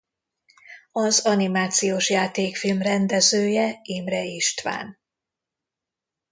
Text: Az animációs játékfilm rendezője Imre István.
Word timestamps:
Az 0.91 1.25
animációs 1.25 2.09
játékfilm 2.09 2.81
rendezője 2.81 3.79
Imre 3.83 4.23
István. 4.23 4.99